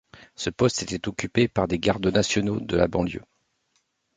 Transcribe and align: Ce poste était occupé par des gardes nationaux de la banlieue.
Ce 0.33 0.49
poste 0.49 0.81
était 0.81 1.07
occupé 1.07 1.47
par 1.47 1.67
des 1.67 1.77
gardes 1.77 2.07
nationaux 2.07 2.59
de 2.59 2.75
la 2.75 2.87
banlieue. 2.87 3.21